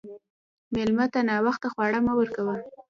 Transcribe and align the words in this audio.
مېلمه 0.73 1.05
ته 1.13 1.19
ناوخته 1.29 1.67
خواړه 1.73 1.99
مه 2.05 2.13
ورکوه. 2.19 2.55